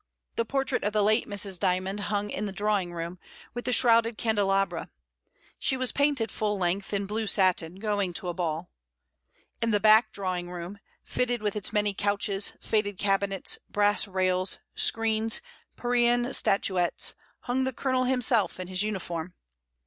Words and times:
The 0.35 0.45
portrait 0.45 0.83
of 0.83 0.93
the 0.93 1.03
late 1.03 1.27
Mrs. 1.27 1.59
Dymond 1.59 1.99
hung 2.09 2.31
in 2.31 2.47
the 2.47 2.51
drawing 2.51 2.91
room, 2.91 3.19
with 3.53 3.65
the 3.65 3.71
shrouded 3.71 4.17
candelabra; 4.17 4.89
she 5.59 5.77
was 5.77 5.91
painted 5.91 6.31
full 6.31 6.57
length, 6.57 6.91
in 6.91 7.05
blue 7.05 7.27
satin, 7.27 7.75
going 7.75 8.11
to 8.13 8.27
a 8.27 8.33
ball. 8.33 8.71
In 9.61 9.69
the 9.69 9.79
back 9.79 10.11
drawing 10.11 10.49
room— 10.49 10.79
fitted 11.03 11.43
with 11.43 11.55
its 11.55 11.71
many 11.71 11.93
couches, 11.93 12.53
faded 12.59 12.97
cabinets, 12.97 13.59
brass 13.69 14.07
rails, 14.07 14.57
screens, 14.73 15.39
Parian 15.75 16.33
statuettes— 16.33 17.13
hung 17.41 17.65
the 17.65 17.71
Colonel 17.71 18.05
himself, 18.05 18.59
in 18.59 18.69
his 18.69 18.81
uniform. 18.81 19.35